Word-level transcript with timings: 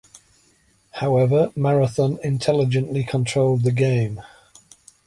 However, 0.93 1.51
Marathon 1.55 2.17
intelligently 2.23 3.03
controlled 3.03 3.61
the 3.63 3.71
game. 3.71 4.19